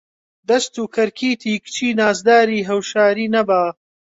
[0.49, 3.63] دەست و کەرکیتی کچی نازداری هەوشاری نەبا